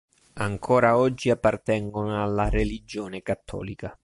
[0.39, 3.95] Ancora oggi appartengono alla religione cattolica.